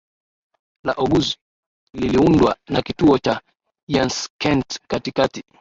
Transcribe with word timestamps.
la 0.83 0.93
Oguz 0.97 1.33
liliundwa 1.93 2.57
na 2.69 2.81
kituo 2.81 3.17
cha 3.17 3.41
Yanskent 3.87 4.79
Katikati 4.87 5.43